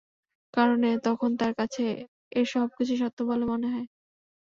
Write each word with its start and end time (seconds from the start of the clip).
কারণ, 0.53 0.77
তখন 1.05 1.29
তার 1.39 1.53
কাছে 1.59 1.83
এর 2.31 2.45
সবকিছুই 2.53 2.99
সত্য 3.01 3.19
বলে 3.29 3.45
মনে 3.45 3.67
হয়। 3.67 3.87